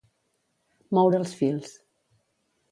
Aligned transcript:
Moure 0.99 1.21
els 1.25 1.37
fils. 1.43 1.79